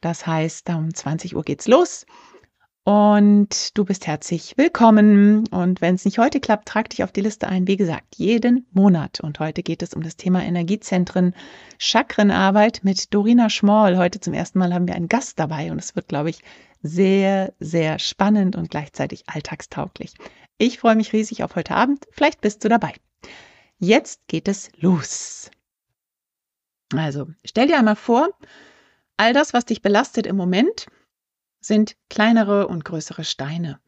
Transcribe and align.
Das 0.00 0.26
heißt, 0.26 0.68
um 0.70 0.92
20 0.92 1.36
Uhr 1.36 1.44
geht's 1.44 1.68
los. 1.68 2.06
Und 2.82 3.78
du 3.78 3.84
bist 3.84 4.08
herzlich 4.08 4.54
willkommen. 4.56 5.46
Und 5.52 5.80
wenn 5.80 5.94
es 5.94 6.04
nicht 6.04 6.18
heute 6.18 6.40
klappt, 6.40 6.66
trag 6.66 6.90
dich 6.90 7.04
auf 7.04 7.12
die 7.12 7.20
Liste 7.20 7.46
ein. 7.46 7.68
Wie 7.68 7.76
gesagt, 7.76 8.16
jeden 8.16 8.66
Monat. 8.72 9.20
Und 9.20 9.38
heute 9.38 9.62
geht 9.62 9.80
es 9.80 9.94
um 9.94 10.02
das 10.02 10.16
Thema 10.16 10.42
Energiezentren, 10.42 11.32
Chakrenarbeit 11.78 12.80
mit 12.82 13.14
Dorina 13.14 13.48
Schmoll. 13.48 13.96
Heute 13.96 14.18
zum 14.18 14.34
ersten 14.34 14.58
Mal 14.58 14.74
haben 14.74 14.88
wir 14.88 14.96
einen 14.96 15.06
Gast 15.06 15.38
dabei 15.38 15.70
und 15.70 15.78
es 15.78 15.94
wird, 15.94 16.08
glaube 16.08 16.30
ich, 16.30 16.40
sehr, 16.82 17.52
sehr 17.60 18.00
spannend 18.00 18.56
und 18.56 18.70
gleichzeitig 18.70 19.22
alltagstauglich. 19.28 20.14
Ich 20.58 20.80
freue 20.80 20.96
mich 20.96 21.12
riesig 21.12 21.44
auf 21.44 21.54
heute 21.54 21.76
Abend. 21.76 22.08
Vielleicht 22.10 22.40
bist 22.40 22.64
du 22.64 22.68
dabei. 22.68 22.92
Jetzt 23.78 24.26
geht 24.28 24.48
es 24.48 24.70
los. 24.78 25.50
Also, 26.94 27.28
stell 27.44 27.66
dir 27.66 27.78
einmal 27.78 27.96
vor, 27.96 28.30
all 29.16 29.32
das, 29.32 29.52
was 29.52 29.64
dich 29.64 29.82
belastet 29.82 30.26
im 30.26 30.36
Moment, 30.36 30.86
sind 31.60 31.96
kleinere 32.08 32.68
und 32.68 32.84
größere 32.84 33.24
Steine. 33.24 33.80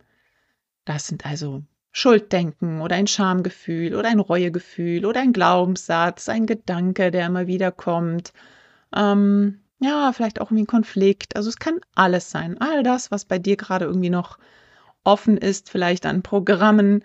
Das 0.85 1.07
sind 1.07 1.25
also 1.25 1.63
Schulddenken 1.93 2.81
oder 2.81 2.97
ein 2.97 3.07
Schamgefühl 3.07 3.95
oder 3.95 4.09
ein 4.09 4.21
Reuegefühl 4.21 5.07
oder 5.07 5.21
ein 5.21 5.33
Glaubenssatz, 5.33 6.29
ein 6.29 6.47
Gedanke, 6.47 7.11
der 7.11 7.27
immer 7.27 7.47
wieder 7.47 7.73
kommt. 7.73 8.33
Ähm, 8.95 9.61
ja, 9.81 10.13
vielleicht 10.13 10.41
auch 10.41 10.47
irgendwie 10.47 10.65
ein 10.65 10.69
Konflikt. 10.69 11.37
Also 11.37 11.49
es 11.49 11.59
kann 11.59 11.81
alles 11.95 12.31
sein. 12.31 12.61
All 12.61 12.83
das, 12.83 13.11
was 13.11 13.25
bei 13.25 13.39
dir 13.39 13.57
gerade 13.57 13.87
irgendwie 13.87 14.11
noch 14.11 14.39
offen 15.05 15.37
ist, 15.37 15.71
vielleicht 15.71 16.05
an 16.05 16.23
Programmen 16.23 17.05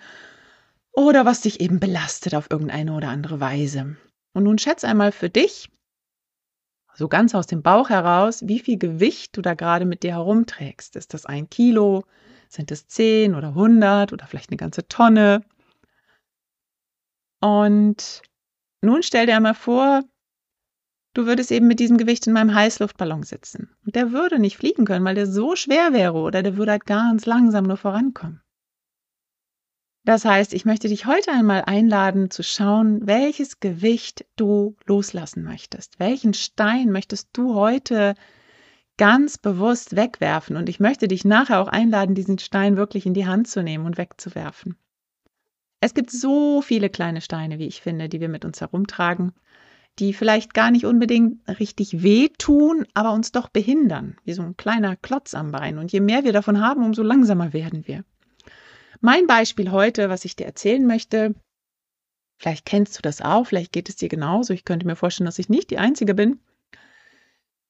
oder 0.94 1.26
was 1.26 1.42
dich 1.42 1.60
eben 1.60 1.80
belastet 1.80 2.36
auf 2.36 2.50
irgendeine 2.50 2.94
oder 2.94 3.10
andere 3.10 3.40
Weise. 3.40 3.98
Und 4.34 4.44
nun 4.44 4.58
schätz 4.58 4.84
einmal 4.84 5.12
für 5.12 5.30
dich, 5.30 5.70
so 6.96 7.08
ganz 7.08 7.34
aus 7.34 7.48
dem 7.48 7.64
Bauch 7.64 7.90
heraus, 7.90 8.48
wie 8.48 8.60
viel 8.60 8.78
Gewicht 8.78 9.36
du 9.36 9.42
da 9.42 9.56
gerade 9.56 9.86
mit 9.86 10.04
dir 10.04 10.12
herumträgst. 10.12 10.96
Ist 10.96 11.14
das 11.14 11.26
ein 11.26 11.50
Kilo? 11.50 12.04
Sind 12.50 12.72
es 12.72 12.88
zehn 12.88 13.34
oder 13.34 13.56
hundert 13.56 14.14
oder 14.14 14.28
vielleicht 14.28 14.52
eine 14.52 14.58
ganze 14.58 14.88
Tonne? 14.88 15.44
Und 17.42 18.22
nun 18.82 19.02
stell 19.02 19.26
dir 19.26 19.36
einmal 19.36 19.56
vor, 19.56 20.04
du 21.16 21.26
würdest 21.26 21.52
eben 21.52 21.68
mit 21.68 21.80
diesem 21.80 21.98
Gewicht 21.98 22.28
in 22.28 22.34
meinem 22.34 22.54
Heißluftballon 22.54 23.24
sitzen. 23.24 23.76
Und 23.86 23.96
der 23.96 24.12
würde 24.12 24.38
nicht 24.38 24.58
fliegen 24.58 24.86
können, 24.86 25.04
weil 25.04 25.16
der 25.16 25.28
so 25.28 25.56
schwer 25.56 25.94
wäre 25.94 26.18
oder 26.18 26.44
der 26.44 26.58
würde 26.58 26.74
halt 26.74 26.86
ganz 26.86 27.26
langsam 27.26 27.66
nur 27.66 27.78
vorankommen. 27.78 28.43
Das 30.06 30.26
heißt, 30.26 30.54
ich 30.54 30.66
möchte 30.66 30.90
dich 30.90 31.06
heute 31.06 31.32
einmal 31.32 31.64
einladen 31.66 32.30
zu 32.30 32.44
schauen, 32.44 33.08
welches 33.08 33.62
Gewicht 33.62 34.26
du 34.36 34.76
loslassen 34.86 35.44
möchtest. 35.44 35.98
Welchen 35.98 36.34
Stein 36.34 36.92
möchtest 36.92 37.30
du 37.32 37.56
heute 37.56 38.16
ganz 38.98 39.38
bewusst 39.38 39.96
wegwerfen? 39.96 40.58
Und 40.58 40.68
ich 40.68 40.82
möchte 40.82 41.08
dich 41.08 41.24
nachher 41.24 41.62
auch 41.62 41.70
einladen, 41.70 42.16
diesen 42.16 42.38
Stein 42.38 42.76
wirklich 42.76 43.06
in 43.06 43.14
die 43.14 43.28
Hand 43.28 43.48
zu 43.48 43.64
nehmen 43.64 43.86
und 43.86 43.98
wegzuwerfen. 43.98 44.76
Es 45.80 45.94
gibt 45.94 46.12
so 46.12 46.62
viele 46.62 46.90
kleine 46.90 47.22
Steine, 47.22 47.58
wie 47.58 47.68
ich 47.68 47.82
finde, 47.82 48.10
die 48.10 48.20
wir 48.20 48.30
mit 48.30 48.44
uns 48.44 48.60
herumtragen, 48.60 49.32
die 50.00 50.14
vielleicht 50.14 50.54
gar 50.54 50.72
nicht 50.72 50.86
unbedingt 50.86 51.48
richtig 51.60 52.04
wehtun, 52.04 52.86
aber 52.94 53.14
uns 53.14 53.32
doch 53.32 53.48
behindern, 53.48 54.18
wie 54.26 54.34
so 54.34 54.42
ein 54.42 54.58
kleiner 54.58 54.98
Klotz 54.98 55.34
am 55.34 55.52
Bein. 55.52 55.78
Und 55.78 55.94
je 55.94 56.02
mehr 56.02 56.26
wir 56.26 56.34
davon 56.34 56.60
haben, 56.60 56.84
umso 56.84 57.04
langsamer 57.04 57.54
werden 57.54 57.88
wir. 57.88 58.04
Mein 59.06 59.28
Beispiel 59.28 59.70
heute, 59.72 60.10
was 60.10 60.24
ich 60.24 60.38
dir 60.38 60.46
erzählen 60.46 60.88
möchte, 60.88 61.36
vielleicht 62.38 62.66
kennst 62.66 62.98
du 62.98 63.02
das 63.02 63.22
auch, 63.22 63.46
vielleicht 63.46 63.74
geht 63.74 63.90
es 63.90 63.98
dir 63.98 64.08
genauso. 64.08 64.54
Ich 64.54 64.64
könnte 64.64 64.88
mir 64.88 64.96
vorstellen, 64.96 65.26
dass 65.26 65.40
ich 65.40 65.50
nicht 65.50 65.72
die 65.72 65.78
Einzige 65.78 66.14
bin. 66.14 66.40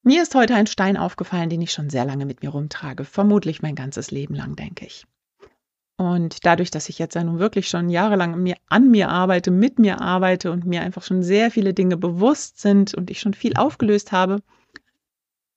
Mir 0.04 0.22
ist 0.22 0.36
heute 0.36 0.54
ein 0.54 0.68
Stein 0.68 0.96
aufgefallen, 0.96 1.50
den 1.50 1.64
ich 1.64 1.72
schon 1.72 1.90
sehr 1.90 2.06
lange 2.06 2.28
mit 2.28 2.44
mir 2.44 2.50
rumtrage. 2.50 3.04
Vermutlich 3.04 3.64
mein 3.64 3.74
ganzes 3.74 4.12
Leben 4.12 4.36
lang, 4.36 4.56
denke 4.56 4.86
ich. 4.86 5.08
Und 5.98 6.46
dadurch, 6.46 6.70
dass 6.70 6.88
ich 6.88 7.00
jetzt 7.00 7.16
ja 7.16 7.24
nun 7.24 7.40
wirklich 7.40 7.68
schon 7.68 7.90
jahrelang 7.90 8.36
an 8.36 8.44
mir, 8.44 8.58
an 8.68 8.92
mir 8.92 9.10
arbeite, 9.10 9.50
mit 9.50 9.80
mir 9.80 10.02
arbeite 10.02 10.52
und 10.52 10.66
mir 10.68 10.82
einfach 10.82 11.02
schon 11.02 11.24
sehr 11.24 11.50
viele 11.50 11.74
Dinge 11.74 11.98
bewusst 11.98 12.62
sind 12.62 12.94
und 12.94 13.10
ich 13.10 13.20
schon 13.20 13.34
viel 13.34 13.56
aufgelöst 13.56 14.12
habe, 14.12 14.44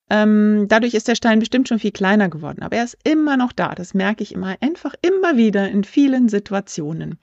ähm, 0.08 0.66
dadurch 0.68 0.94
ist 0.94 1.08
der 1.08 1.14
Stein 1.14 1.40
bestimmt 1.40 1.68
schon 1.68 1.78
viel 1.78 1.92
kleiner 1.92 2.28
geworden, 2.28 2.62
aber 2.62 2.76
er 2.76 2.84
ist 2.84 2.98
immer 3.04 3.36
noch 3.36 3.52
da. 3.52 3.74
Das 3.74 3.94
merke 3.94 4.22
ich 4.22 4.32
immer 4.32 4.56
einfach 4.60 4.94
immer 5.02 5.36
wieder 5.36 5.68
in 5.68 5.84
vielen 5.84 6.28
Situationen. 6.28 7.18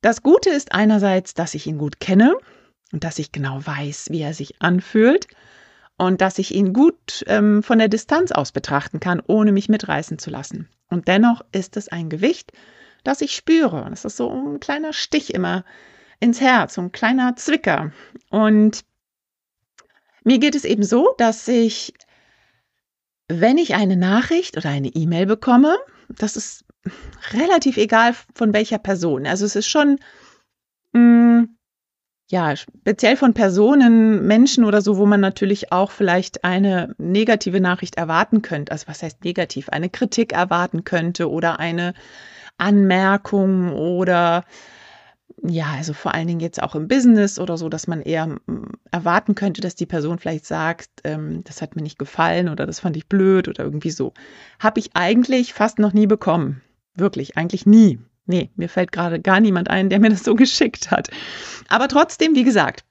Das 0.00 0.22
Gute 0.22 0.50
ist 0.50 0.72
einerseits, 0.72 1.34
dass 1.34 1.54
ich 1.54 1.66
ihn 1.66 1.78
gut 1.78 2.00
kenne 2.00 2.36
und 2.92 3.04
dass 3.04 3.18
ich 3.18 3.32
genau 3.32 3.64
weiß, 3.64 4.08
wie 4.10 4.20
er 4.20 4.34
sich 4.34 4.60
anfühlt 4.60 5.26
und 5.96 6.20
dass 6.20 6.38
ich 6.38 6.54
ihn 6.54 6.72
gut 6.72 7.24
ähm, 7.26 7.62
von 7.62 7.78
der 7.78 7.88
Distanz 7.88 8.32
aus 8.32 8.52
betrachten 8.52 9.00
kann, 9.00 9.22
ohne 9.26 9.52
mich 9.52 9.68
mitreißen 9.68 10.18
zu 10.18 10.30
lassen. 10.30 10.68
Und 10.88 11.08
dennoch 11.08 11.44
ist 11.52 11.76
es 11.76 11.88
ein 11.88 12.08
Gewicht, 12.08 12.52
das 13.04 13.20
ich 13.20 13.34
spüre. 13.34 13.86
Das 13.90 14.04
ist 14.04 14.16
so 14.16 14.30
ein 14.30 14.60
kleiner 14.60 14.92
Stich 14.92 15.34
immer 15.34 15.64
ins 16.20 16.40
Herz, 16.40 16.74
so 16.74 16.80
ein 16.80 16.92
kleiner 16.92 17.36
Zwicker. 17.36 17.92
Und 18.30 18.84
mir 20.24 20.38
geht 20.38 20.54
es 20.54 20.64
eben 20.64 20.82
so, 20.82 21.14
dass 21.18 21.48
ich, 21.48 21.94
wenn 23.28 23.58
ich 23.58 23.74
eine 23.74 23.96
Nachricht 23.96 24.56
oder 24.56 24.70
eine 24.70 24.88
E-Mail 24.88 25.26
bekomme, 25.26 25.76
das 26.08 26.36
ist 26.36 26.64
relativ 27.32 27.76
egal 27.76 28.14
von 28.34 28.52
welcher 28.52 28.78
Person. 28.78 29.26
Also 29.26 29.44
es 29.44 29.56
ist 29.56 29.68
schon, 29.68 29.98
mh, 30.92 31.00
mm, 31.00 31.58
ja, 32.30 32.56
speziell 32.56 33.16
von 33.16 33.32
Personen, 33.32 34.26
Menschen 34.26 34.64
oder 34.64 34.82
so, 34.82 34.98
wo 34.98 35.06
man 35.06 35.20
natürlich 35.20 35.72
auch 35.72 35.90
vielleicht 35.90 36.44
eine 36.44 36.94
negative 36.98 37.60
Nachricht 37.60 37.96
erwarten 37.96 38.42
könnte. 38.42 38.70
Also 38.70 38.86
was 38.86 39.02
heißt 39.02 39.24
negativ? 39.24 39.70
Eine 39.70 39.88
Kritik 39.88 40.34
erwarten 40.34 40.84
könnte 40.84 41.30
oder 41.30 41.58
eine 41.58 41.94
Anmerkung 42.58 43.72
oder 43.72 44.44
ja, 45.42 45.66
also 45.76 45.92
vor 45.92 46.14
allen 46.14 46.26
Dingen 46.26 46.40
jetzt 46.40 46.62
auch 46.62 46.74
im 46.74 46.88
Business 46.88 47.38
oder 47.38 47.56
so, 47.56 47.68
dass 47.68 47.86
man 47.86 48.02
eher 48.02 48.26
mm, 48.26 48.72
erwarten 48.90 49.34
könnte, 49.34 49.60
dass 49.60 49.74
die 49.74 49.86
Person 49.86 50.18
vielleicht 50.18 50.46
sagt, 50.46 50.90
ähm, 51.04 51.42
das 51.44 51.62
hat 51.62 51.76
mir 51.76 51.82
nicht 51.82 51.98
gefallen 51.98 52.48
oder 52.48 52.66
das 52.66 52.80
fand 52.80 52.96
ich 52.96 53.08
blöd 53.08 53.48
oder 53.48 53.64
irgendwie 53.64 53.90
so. 53.90 54.12
Habe 54.58 54.80
ich 54.80 54.90
eigentlich 54.94 55.54
fast 55.54 55.78
noch 55.78 55.92
nie 55.92 56.06
bekommen. 56.06 56.62
Wirklich, 56.94 57.36
eigentlich 57.36 57.66
nie. 57.66 57.98
Nee, 58.26 58.50
mir 58.56 58.68
fällt 58.68 58.92
gerade 58.92 59.20
gar 59.20 59.40
niemand 59.40 59.70
ein, 59.70 59.88
der 59.88 60.00
mir 60.00 60.10
das 60.10 60.24
so 60.24 60.34
geschickt 60.36 60.90
hat. 60.90 61.08
Aber 61.68 61.88
trotzdem, 61.88 62.34
wie 62.34 62.44
gesagt, 62.44 62.84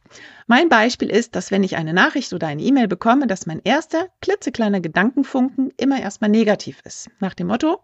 mein 0.47 0.69
Beispiel 0.69 1.09
ist, 1.09 1.35
dass 1.35 1.51
wenn 1.51 1.63
ich 1.63 1.75
eine 1.75 1.93
Nachricht 1.93 2.31
oder 2.33 2.47
eine 2.47 2.61
E-Mail 2.61 2.87
bekomme, 2.87 3.27
dass 3.27 3.45
mein 3.45 3.61
erster 3.63 4.07
klitzekleiner 4.21 4.79
Gedankenfunken 4.79 5.73
immer 5.77 5.99
erstmal 5.99 6.29
negativ 6.29 6.81
ist. 6.85 7.09
Nach 7.19 7.33
dem 7.33 7.47
Motto, 7.47 7.83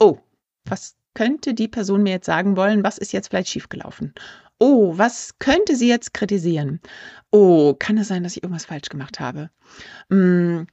oh, 0.00 0.18
was 0.64 0.96
könnte 1.14 1.54
die 1.54 1.68
Person 1.68 2.02
mir 2.02 2.10
jetzt 2.12 2.26
sagen 2.26 2.56
wollen, 2.56 2.84
was 2.84 2.98
ist 2.98 3.12
jetzt 3.12 3.28
vielleicht 3.28 3.48
schiefgelaufen? 3.48 4.14
Oh, 4.58 4.96
was 4.96 5.38
könnte 5.38 5.74
sie 5.76 5.88
jetzt 5.88 6.14
kritisieren? 6.14 6.80
Oh, 7.30 7.74
kann 7.78 7.98
es 7.98 8.08
sein, 8.08 8.22
dass 8.22 8.36
ich 8.36 8.42
irgendwas 8.42 8.66
falsch 8.66 8.88
gemacht 8.88 9.18
habe? 9.18 9.50
Hm, 10.10 10.66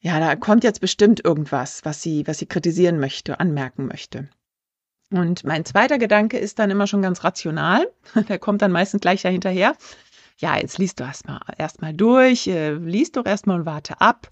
ja, 0.00 0.20
da 0.20 0.36
kommt 0.36 0.62
jetzt 0.62 0.80
bestimmt 0.80 1.24
irgendwas, 1.24 1.84
was 1.84 2.02
sie, 2.02 2.26
was 2.26 2.38
sie 2.38 2.46
kritisieren 2.46 3.00
möchte, 3.00 3.40
anmerken 3.40 3.86
möchte. 3.86 4.28
Und 5.10 5.44
mein 5.44 5.64
zweiter 5.64 5.98
Gedanke 5.98 6.38
ist 6.38 6.58
dann 6.58 6.70
immer 6.70 6.86
schon 6.86 7.02
ganz 7.02 7.24
rational. 7.24 7.90
Der 8.28 8.38
kommt 8.38 8.62
dann 8.62 8.72
meistens 8.72 9.00
gleich 9.00 9.22
dahinterher. 9.22 9.76
Ja, 10.38 10.56
jetzt 10.56 10.78
liest 10.78 11.00
du 11.00 11.04
erstmal 11.04 11.40
erstmal 11.56 11.94
durch, 11.94 12.46
äh, 12.46 12.74
liest 12.74 13.16
doch 13.16 13.24
erstmal 13.24 13.60
und 13.60 13.66
warte 13.66 14.00
ab. 14.00 14.30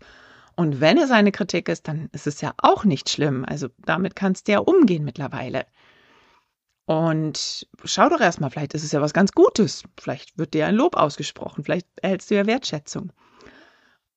Und 0.57 0.81
wenn 0.81 0.99
es 0.99 1.11
eine 1.11 1.33
Kritik 1.33 1.69
ist, 1.69 1.89
dann 1.89 2.09
ist 2.13 2.27
es 2.27 2.41
ja 2.41 2.55
auch 2.59 2.85
nicht 2.85 3.09
schlimm. 3.09 3.45
Also 3.45 3.69
damit 3.79 4.15
kannst 4.15 4.49
du 4.49 4.53
ja 4.53 4.59
umgehen 4.61 5.05
mittlerweile. 5.05 5.67
Und 6.87 7.67
schau 7.85 8.09
doch 8.09 8.21
erstmal, 8.21 8.51
vielleicht 8.51 8.75
ist 8.75 8.85
es 8.85 8.93
ja 8.93 9.01
was 9.01 9.15
ganz 9.15 9.33
Gutes. 9.33 9.85
Vielleicht 9.99 10.37
wird 10.39 10.55
dir 10.55 10.67
ein 10.67 10.75
Lob 10.75 10.97
ausgesprochen. 10.97 11.65
Vielleicht 11.65 11.87
erhältst 12.03 12.31
du 12.31 12.35
ja 12.35 12.47
Wertschätzung. 12.47 13.13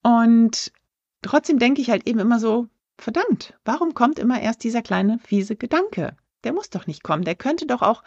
Und 0.03 0.71
trotzdem 1.21 1.59
denke 1.59 1.81
ich 1.81 1.89
halt 1.89 2.07
eben 2.07 2.19
immer 2.19 2.39
so, 2.39 2.67
verdammt, 2.97 3.53
warum 3.63 3.93
kommt 3.93 4.19
immer 4.19 4.41
erst 4.41 4.63
dieser 4.63 4.81
kleine 4.81 5.19
fiese 5.19 5.55
Gedanke? 5.55 6.15
Der 6.43 6.53
muss 6.53 6.69
doch 6.69 6.87
nicht 6.87 7.03
kommen. 7.03 7.23
Der 7.23 7.35
könnte 7.35 7.65
doch 7.65 7.81
auch 7.81 8.03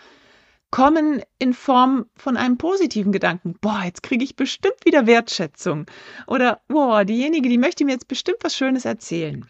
kommen 0.70 1.22
in 1.38 1.52
Form 1.52 2.06
von 2.17 2.37
einem 2.37 2.56
positiven 2.56 3.12
Gedanken. 3.12 3.56
Boah, 3.61 3.82
jetzt 3.84 4.02
kriege 4.02 4.25
ich 4.25 4.37
bestimmt 4.37 4.84
wieder 4.84 5.06
Wertschätzung. 5.06 5.87
Oder, 6.26 6.61
boah, 6.69 7.05
diejenige, 7.05 7.49
die 7.49 7.58
möchte 7.58 7.84
mir 7.84 7.93
jetzt 7.93 8.08
bestimmt 8.08 8.38
was 8.43 8.55
Schönes 8.55 8.84
erzählen. 8.84 9.49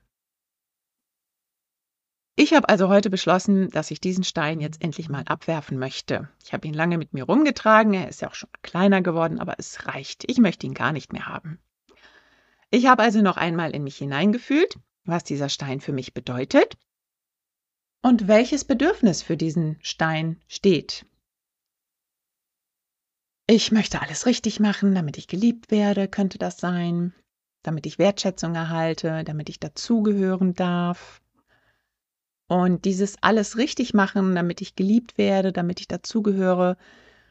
Ich 2.37 2.55
habe 2.55 2.71
also 2.71 2.89
heute 2.89 3.11
beschlossen, 3.11 3.69
dass 3.69 3.91
ich 3.91 4.01
diesen 4.01 4.25
Stein 4.25 4.61
jetzt 4.61 4.83
endlich 4.83 5.11
mal 5.11 5.25
abwerfen 5.27 5.79
möchte. 5.79 6.31
Ich 6.43 6.55
habe 6.55 6.67
ihn 6.67 6.73
lange 6.73 6.97
mit 6.97 7.13
mir 7.13 7.25
rumgetragen, 7.25 7.93
er 7.93 8.09
ist 8.09 8.23
ja 8.23 8.29
auch 8.29 8.35
schon 8.35 8.49
kleiner 8.63 9.03
geworden, 9.03 9.41
aber 9.41 9.57
es 9.59 9.87
reicht. 9.87 10.25
Ich 10.27 10.39
möchte 10.39 10.67
ihn 10.67 10.73
gar 10.73 10.93
nicht 10.93 11.13
mehr 11.13 11.27
haben. 11.27 11.59
Ich 12.71 12.87
habe 12.87 13.03
also 13.03 13.21
noch 13.21 13.37
einmal 13.37 13.73
in 13.73 13.85
mich 13.85 13.99
hineingefühlt, 13.99 14.79
was 15.05 15.25
dieser 15.25 15.51
Stein 15.51 15.81
für 15.81 15.93
mich 15.93 16.15
bedeutet 16.15 16.79
und 18.01 18.29
welches 18.29 18.65
Bedürfnis 18.65 19.23
für 19.23 19.37
diesen 19.37 19.77
Stein 19.83 20.41
steht. 20.49 21.05
Ich 23.53 23.73
möchte 23.73 24.01
alles 24.01 24.27
richtig 24.27 24.61
machen, 24.61 24.95
damit 24.95 25.19
ich 25.19 25.27
geliebt 25.27 25.73
werde, 25.73 26.07
könnte 26.07 26.39
das 26.39 26.59
sein, 26.59 27.13
damit 27.65 27.85
ich 27.85 27.99
Wertschätzung 27.99 28.55
erhalte, 28.55 29.25
damit 29.25 29.49
ich 29.49 29.59
dazugehören 29.59 30.55
darf. 30.55 31.21
Und 32.47 32.85
dieses 32.85 33.21
alles 33.23 33.57
richtig 33.57 33.93
machen, 33.93 34.37
damit 34.37 34.61
ich 34.61 34.77
geliebt 34.77 35.19
werde, 35.19 35.51
damit 35.51 35.81
ich 35.81 35.89
dazugehöre, 35.89 36.77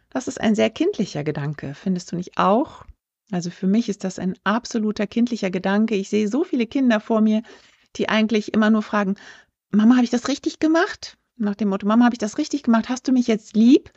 das 0.10 0.28
ist 0.28 0.42
ein 0.42 0.56
sehr 0.56 0.70
kindlicher 0.70 1.24
Gedanke, 1.24 1.74
findest 1.74 2.12
du 2.12 2.18
nicht 2.18 2.38
auch? 2.38 2.84
Also 3.32 3.50
für 3.50 3.68
mich 3.68 3.88
ist 3.88 4.04
das 4.04 4.20
ein 4.20 4.36
absoluter 4.44 5.08
kindlicher 5.08 5.52
Gedanke. 5.52 5.96
Ich 5.96 6.10
sehe 6.10 6.28
so 6.28 6.44
viele 6.44 6.68
Kinder 6.68 7.00
vor 7.00 7.22
mir, 7.22 7.44
die 7.96 8.10
eigentlich 8.10 8.54
immer 8.54 8.70
nur 8.70 8.82
fragen, 8.82 9.16
Mama, 9.72 9.96
habe 9.96 10.04
ich 10.04 10.12
das 10.12 10.28
richtig 10.28 10.60
gemacht? 10.60 11.18
Nach 11.38 11.56
dem 11.56 11.70
Motto, 11.70 11.88
Mama, 11.88 12.04
habe 12.04 12.16
ich 12.16 12.20
das 12.20 12.38
richtig 12.38 12.64
gemacht? 12.64 12.90
Hast 12.90 13.08
du 13.08 13.14
mich 13.14 13.28
jetzt 13.28 13.56
lieb? 13.56 13.94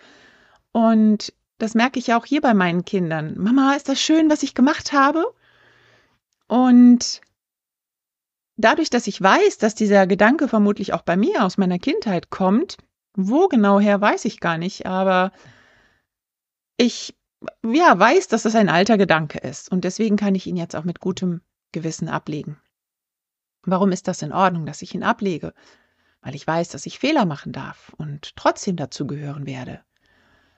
Und 0.70 1.32
das 1.62 1.76
merke 1.76 2.00
ich 2.00 2.08
ja 2.08 2.18
auch 2.18 2.26
hier 2.26 2.40
bei 2.40 2.54
meinen 2.54 2.84
Kindern. 2.84 3.38
Mama, 3.38 3.74
ist 3.76 3.88
das 3.88 4.00
schön, 4.00 4.28
was 4.28 4.42
ich 4.42 4.52
gemacht 4.52 4.92
habe? 4.92 5.32
Und 6.48 7.20
dadurch, 8.56 8.90
dass 8.90 9.06
ich 9.06 9.22
weiß, 9.22 9.58
dass 9.58 9.76
dieser 9.76 10.08
Gedanke 10.08 10.48
vermutlich 10.48 10.92
auch 10.92 11.02
bei 11.02 11.16
mir 11.16 11.44
aus 11.44 11.58
meiner 11.58 11.78
Kindheit 11.78 12.30
kommt, 12.30 12.78
wo 13.16 13.46
genau 13.46 13.78
her, 13.78 14.00
weiß 14.00 14.24
ich 14.24 14.40
gar 14.40 14.58
nicht, 14.58 14.86
aber 14.86 15.30
ich 16.78 17.14
ja, 17.64 17.96
weiß, 17.96 18.26
dass 18.26 18.42
das 18.42 18.56
ein 18.56 18.68
alter 18.68 18.98
Gedanke 18.98 19.38
ist 19.38 19.70
und 19.70 19.84
deswegen 19.84 20.16
kann 20.16 20.34
ich 20.34 20.48
ihn 20.48 20.56
jetzt 20.56 20.74
auch 20.74 20.84
mit 20.84 20.98
gutem 20.98 21.42
Gewissen 21.70 22.08
ablegen. 22.08 22.60
Warum 23.62 23.92
ist 23.92 24.08
das 24.08 24.22
in 24.22 24.32
Ordnung, 24.32 24.66
dass 24.66 24.82
ich 24.82 24.96
ihn 24.96 25.04
ablege? 25.04 25.54
Weil 26.22 26.34
ich 26.34 26.44
weiß, 26.44 26.70
dass 26.70 26.86
ich 26.86 26.98
Fehler 26.98 27.24
machen 27.24 27.52
darf 27.52 27.92
und 27.98 28.34
trotzdem 28.34 28.74
dazugehören 28.74 29.46
werde 29.46 29.84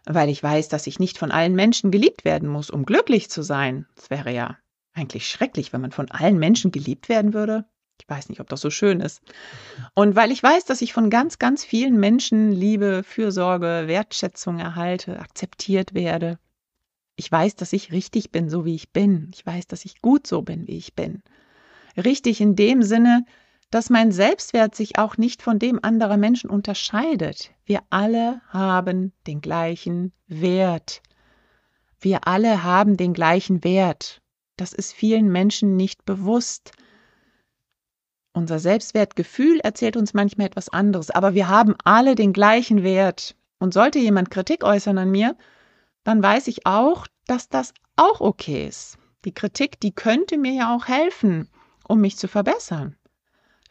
weil 0.07 0.29
ich 0.29 0.43
weiß, 0.43 0.69
dass 0.69 0.87
ich 0.87 0.99
nicht 0.99 1.19
von 1.19 1.31
allen 1.31 1.55
Menschen 1.55 1.91
geliebt 1.91 2.25
werden 2.25 2.49
muss, 2.49 2.71
um 2.71 2.85
glücklich 2.85 3.31
zu 3.31 3.43
sein. 3.43 3.87
Das 3.97 4.11
wäre 4.11 4.33
ja 4.33 4.59
eigentlich 4.93 5.29
schrecklich, 5.29 5.73
wenn 5.73 5.81
man 5.81 5.93
von 5.93 6.11
allen 6.11 6.39
Menschen 6.39 6.71
geliebt 6.71 7.09
werden 7.09 7.35
würde. 7.35 7.65
Ich 8.01 8.09
weiß 8.09 8.29
nicht, 8.29 8.41
ob 8.41 8.49
das 8.49 8.61
so 8.61 8.71
schön 8.71 9.01
ist. 9.01 9.23
Und 9.95 10.17
weil 10.17 10.31
ich 10.31 10.43
weiß, 10.43 10.65
dass 10.65 10.83
ich 10.83 10.93
von 10.93 11.11
ganz, 11.11 11.39
ganz 11.39 11.65
vielen 11.65 11.99
Menschen 11.99 12.53
Liebe, 12.53 13.03
Fürsorge, 13.03 13.85
Wertschätzung 13.87 14.59
erhalte, 14.59 15.21
akzeptiert 15.21 15.95
werde. 15.95 16.39
Ich 17.17 17.31
weiß, 17.31 17.55
dass 17.57 17.73
ich 17.73 17.93
richtig 17.93 18.33
bin, 18.33 18.51
so 18.51 18.65
wie 18.65 18.75
ich 18.75 18.93
bin. 18.93 19.31
Ich 19.33 19.47
weiß, 19.47 19.69
dass 19.69 19.85
ich 19.85 20.03
gut 20.03 20.27
so 20.27 20.43
bin, 20.43 20.67
wie 20.67 20.77
ich 20.77 20.95
bin. 20.95 21.23
Richtig 21.97 22.41
in 22.41 22.57
dem 22.57 22.83
Sinne, 22.83 23.25
dass 23.75 23.91
mein 23.91 24.13
Selbstwert 24.13 24.77
sich 24.77 24.99
auch 25.01 25.17
nicht 25.17 25.43
von 25.43 25.59
dem 25.59 25.81
anderer 25.83 26.17
Menschen 26.17 26.49
unterscheidet. 26.49 27.51
Wir 27.65 27.81
alle 27.91 28.41
haben 28.47 29.13
den 29.27 29.41
gleichen 29.41 30.13
Wert. 30.29 31.03
Wir 31.99 32.29
alle 32.29 32.63
haben 32.63 32.97
den 32.97 33.15
gleichen 33.15 33.65
Wert. 33.65 34.23
Das 34.57 34.75
ist 34.75 34.93
vielen 34.93 35.27
Menschen 35.33 35.75
nicht 35.75 36.05
bewusst. 36.05 36.71
Unser 38.33 38.61
Selbstwertgefühl 38.61 39.59
erzählt 39.59 39.97
uns 39.97 40.15
manchmal 40.15 40.47
etwas 40.47 40.69
anderes, 40.69 41.11
aber 41.11 41.35
wir 41.35 41.49
haben 41.49 41.75
alle 41.83 42.15
den 42.15 42.33
gleichen 42.33 42.85
Wert. 42.85 43.35
Und 43.59 43.75
sollte 43.75 43.99
jemand 43.99 44.31
Kritik 44.31 44.63
äußern 44.63 44.99
an 44.99 45.11
mir, 45.11 45.37
dann 46.05 46.23
weiß 46.23 46.47
ich 46.47 46.65
auch, 46.65 47.09
dass 47.27 47.49
das 47.49 47.75
auch 47.97 48.21
okay 48.21 48.69
ist. 48.69 48.99
Die 49.25 49.35
Kritik, 49.35 49.81
die 49.81 49.91
könnte 49.93 50.39
mir 50.39 50.53
ja 50.53 50.77
auch 50.77 50.87
helfen, 50.87 51.49
um 51.89 52.01
mich 52.01 52.17
zu 52.17 52.29
verbessern. 52.29 52.95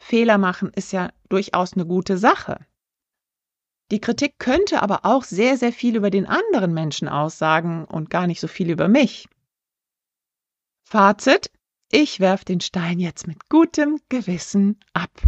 Fehler 0.04 0.36
machen 0.36 0.70
ist 0.74 0.92
ja 0.92 1.10
durchaus 1.30 1.72
eine 1.72 1.86
gute 1.86 2.18
Sache. 2.18 2.66
Die 3.90 4.02
Kritik 4.02 4.38
könnte 4.38 4.82
aber 4.82 5.06
auch 5.06 5.24
sehr, 5.24 5.56
sehr 5.56 5.72
viel 5.72 5.96
über 5.96 6.10
den 6.10 6.26
anderen 6.26 6.74
Menschen 6.74 7.08
aussagen 7.08 7.86
und 7.86 8.10
gar 8.10 8.26
nicht 8.26 8.40
so 8.40 8.46
viel 8.46 8.68
über 8.68 8.86
mich. 8.86 9.26
Fazit, 10.86 11.50
ich 11.90 12.20
werfe 12.20 12.44
den 12.44 12.60
Stein 12.60 13.00
jetzt 13.00 13.26
mit 13.26 13.48
gutem 13.48 13.98
Gewissen 14.10 14.78
ab. 14.92 15.22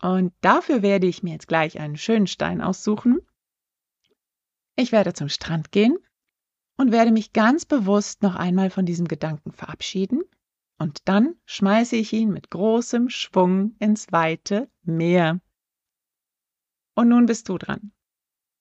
Und 0.00 0.32
dafür 0.42 0.80
werde 0.82 1.08
ich 1.08 1.24
mir 1.24 1.32
jetzt 1.32 1.48
gleich 1.48 1.80
einen 1.80 1.96
schönen 1.96 2.28
Stein 2.28 2.60
aussuchen. 2.60 3.18
Ich 4.76 4.92
werde 4.92 5.12
zum 5.12 5.28
Strand 5.28 5.72
gehen 5.72 5.98
und 6.76 6.92
werde 6.92 7.10
mich 7.10 7.32
ganz 7.32 7.66
bewusst 7.66 8.22
noch 8.22 8.36
einmal 8.36 8.70
von 8.70 8.86
diesem 8.86 9.08
Gedanken 9.08 9.50
verabschieden 9.50 10.22
und 10.80 11.06
dann 11.06 11.34
schmeiße 11.44 11.94
ich 11.94 12.10
ihn 12.14 12.30
mit 12.30 12.50
großem 12.50 13.10
Schwung 13.10 13.76
ins 13.78 14.10
weite 14.12 14.70
Meer. 14.82 15.40
Und 16.94 17.10
nun 17.10 17.26
bist 17.26 17.50
du 17.50 17.58
dran. 17.58 17.92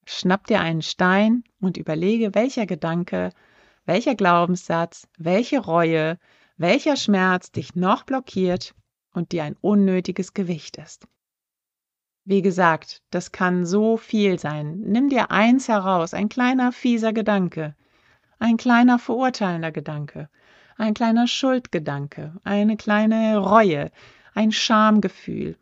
Schnapp 0.06 0.46
dir 0.48 0.60
einen 0.60 0.82
Stein 0.82 1.46
und 1.62 1.78
überlege, 1.78 2.36
welcher 2.36 2.66
Gedanke, 2.66 3.32
welcher 3.86 4.16
Glaubenssatz, 4.16 5.08
welche 5.18 5.60
Reue, 5.60 6.20
welcher 6.58 6.98
Schmerz 6.98 7.54
dich 7.54 7.76
noch 7.76 8.04
blockiert 8.04 8.76
und 9.14 9.32
dir 9.32 9.46
ein 9.46 9.56
unnötiges 9.62 10.34
Gewicht 10.34 10.78
ist. 10.78 11.08
Wie 12.26 12.42
gesagt, 12.42 13.02
das 13.12 13.32
kann 13.32 13.66
so 13.66 13.96
viel 13.96 14.40
sein. 14.40 14.82
Nimm 14.82 15.08
dir 15.08 15.32
eins 15.32 15.70
heraus, 15.70 16.14
ein 16.14 16.28
kleiner 16.28 16.74
fieser 16.74 17.14
Gedanke, 17.14 17.78
ein 18.40 18.58
kleiner 18.58 19.00
verurteilender 19.00 19.72
Gedanke, 19.72 20.30
ein 20.80 20.94
kleiner 20.94 21.28
Schuldgedanke, 21.28 22.40
eine 22.44 22.78
kleine 22.78 23.38
Reue, 23.38 23.92
ein 24.34 24.52
Schamgefühl. 24.52 25.58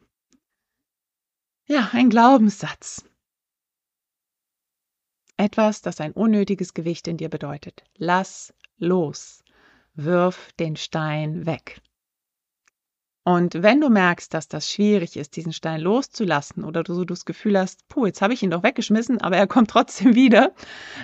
Ja, 1.65 1.89
ein 1.91 2.09
Glaubenssatz. 2.09 3.03
Etwas, 5.35 5.81
das 5.81 5.99
ein 6.01 6.13
unnötiges 6.13 6.73
Gewicht 6.73 7.07
in 7.07 7.17
dir 7.17 7.29
bedeutet. 7.29 7.83
Lass 7.95 8.53
los. 8.77 9.43
Wirf 9.93 10.51
den 10.53 10.75
Stein 10.75 11.45
weg. 11.45 11.81
Und 13.23 13.61
wenn 13.61 13.81
du 13.81 13.89
merkst, 13.89 14.33
dass 14.33 14.47
das 14.47 14.71
schwierig 14.71 15.17
ist, 15.17 15.35
diesen 15.35 15.51
Stein 15.51 15.81
loszulassen 15.81 16.63
oder 16.63 16.83
du 16.83 16.93
so 16.93 17.03
das 17.03 17.25
Gefühl 17.25 17.59
hast, 17.59 17.87
puh, 17.89 18.05
jetzt 18.05 18.21
habe 18.21 18.33
ich 18.33 18.41
ihn 18.41 18.51
doch 18.51 18.63
weggeschmissen, 18.63 19.19
aber 19.19 19.35
er 19.35 19.47
kommt 19.47 19.69
trotzdem 19.69 20.15
wieder, 20.15 20.53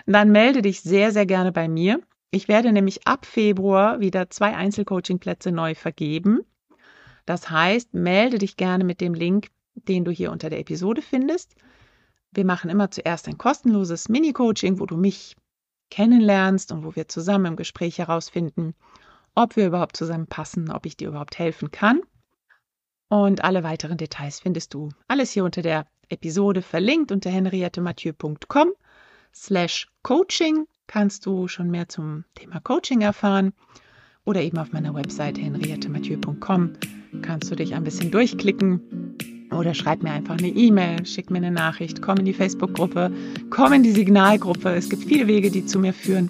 dann 0.05 0.31
melde 0.31 0.61
dich 0.61 0.81
sehr, 0.81 1.11
sehr 1.11 1.25
gerne 1.25 1.51
bei 1.51 1.67
mir. 1.67 1.99
Ich 2.33 2.47
werde 2.47 2.71
nämlich 2.71 3.05
ab 3.05 3.27
Februar 3.27 3.99
wieder 3.99 4.27
zwei 4.31 4.55
Einzelcoaching-Plätze 4.55 5.51
neu 5.51 5.75
vergeben. 5.75 6.39
Das 7.27 7.51
heißt, 7.51 7.93
melde 7.93 8.39
dich 8.39 8.57
gerne 8.57 8.83
mit 8.83 9.01
dem 9.01 9.13
Link, 9.13 9.49
den 9.75 10.03
du 10.03 10.09
hier 10.09 10.31
unter 10.31 10.49
der 10.49 10.59
Episode 10.59 11.03
findest. 11.03 11.53
Wir 12.31 12.43
machen 12.43 12.71
immer 12.71 12.89
zuerst 12.89 13.27
ein 13.27 13.37
kostenloses 13.37 14.09
Mini-Coaching, 14.09 14.79
wo 14.79 14.87
du 14.87 14.97
mich 14.97 15.35
kennenlernst 15.91 16.71
und 16.71 16.83
wo 16.83 16.95
wir 16.95 17.07
zusammen 17.07 17.45
im 17.45 17.55
Gespräch 17.55 17.99
herausfinden, 17.99 18.73
ob 19.35 19.55
wir 19.55 19.67
überhaupt 19.67 19.95
zusammenpassen, 19.95 20.71
ob 20.71 20.87
ich 20.87 20.97
dir 20.97 21.09
überhaupt 21.09 21.37
helfen 21.37 21.69
kann. 21.69 22.01
Und 23.09 23.43
alle 23.43 23.61
weiteren 23.61 23.97
Details 23.97 24.39
findest 24.39 24.73
du 24.73 24.89
alles 25.07 25.33
hier 25.33 25.43
unter 25.43 25.61
der 25.61 25.85
Episode 26.09 26.63
verlinkt 26.63 27.11
unter 27.11 27.29
henriettemathieu.com 27.29 28.71
slash 29.35 29.87
coaching 30.01 30.65
kannst 30.87 31.25
du 31.25 31.47
schon 31.47 31.69
mehr 31.69 31.89
zum 31.89 32.25
Thema 32.35 32.59
Coaching 32.59 33.01
erfahren 33.01 33.53
oder 34.25 34.41
eben 34.41 34.57
auf 34.57 34.71
meiner 34.71 34.93
Website 34.93 35.37
henriettemathieu.com 35.37 36.73
kannst 37.21 37.51
du 37.51 37.55
dich 37.55 37.75
ein 37.75 37.83
bisschen 37.83 38.11
durchklicken 38.11 38.81
oder 39.51 39.73
schreib 39.73 40.03
mir 40.03 40.11
einfach 40.11 40.37
eine 40.37 40.47
E-Mail, 40.47 41.05
schick 41.05 41.29
mir 41.29 41.37
eine 41.37 41.51
Nachricht, 41.51 42.01
komm 42.01 42.17
in 42.17 42.25
die 42.25 42.33
Facebook-Gruppe, 42.33 43.11
komm 43.49 43.73
in 43.73 43.83
die 43.83 43.91
Signalgruppe. 43.91 44.69
Es 44.69 44.89
gibt 44.89 45.03
viele 45.03 45.27
Wege, 45.27 45.51
die 45.51 45.65
zu 45.65 45.79
mir 45.79 45.93
führen. 45.93 46.29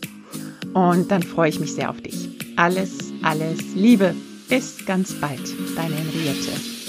Und 0.73 1.11
dann 1.11 1.23
freue 1.23 1.49
ich 1.49 1.59
mich 1.59 1.73
sehr 1.73 1.89
auf 1.89 2.01
dich. 2.01 2.29
Alles, 2.57 3.13
alles 3.21 3.75
Liebe. 3.75 4.15
Bis 4.49 4.85
ganz 4.85 5.13
bald. 5.13 5.53
Deine 5.75 5.95
Henriette. 5.95 6.82